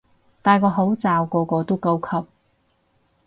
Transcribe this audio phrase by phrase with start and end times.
[0.41, 2.27] 戴住口罩個個都高級